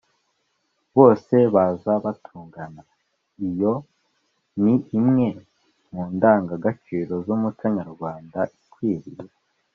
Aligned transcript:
bose 0.95 1.35
baza 1.53 1.91
batugana. 2.03 2.81
iyo 3.49 3.73
ni 4.61 4.75
imwe 4.97 5.27
mu 5.91 6.03
ndangagaciro 6.15 7.13
z’umuco 7.25 7.65
nyarwanda 7.77 8.39
ikwiriye 8.59 9.23